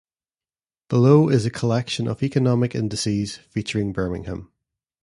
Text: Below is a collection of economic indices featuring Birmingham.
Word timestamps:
Below 0.89 1.29
is 1.29 1.45
a 1.45 1.51
collection 1.51 2.07
of 2.07 2.23
economic 2.23 2.73
indices 2.73 3.37
featuring 3.37 3.93
Birmingham. 3.93 4.51